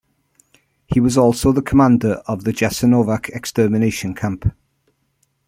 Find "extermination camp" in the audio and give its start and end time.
3.35-4.51